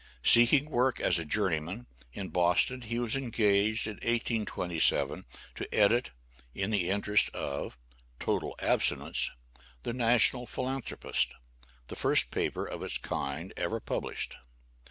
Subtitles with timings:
[0.23, 6.09] Seeking work as a journeyman, in Boston, he was engaged in 1827 to edit,
[6.55, 7.77] in the interest of
[8.17, 9.29] "total abstinence,"
[9.83, 11.35] the "National Philanthropist,"
[11.85, 14.37] the first paper of its kind ever published.